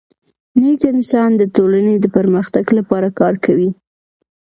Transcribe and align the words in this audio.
نیک 0.61 0.81
انسان 0.93 1.29
د 1.37 1.43
ټولني 1.55 1.95
د 1.99 2.05
پرمختګ 2.17 2.65
لپاره 2.77 3.07
کار 3.19 3.33
کوي. 3.45 3.69